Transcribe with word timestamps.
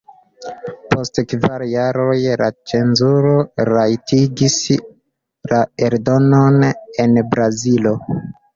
Post 0.93 1.19
kvar 1.33 1.63
jaroj 1.73 2.15
la 2.41 2.47
cenzuro 2.71 3.35
rajtigis 3.71 4.57
la 5.55 5.63
eldonon 5.91 6.61
en 7.07 7.17
Brazilo. 7.33 7.97